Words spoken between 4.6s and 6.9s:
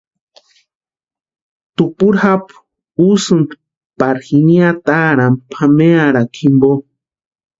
ataarhani pʼamearhakwa jimpo.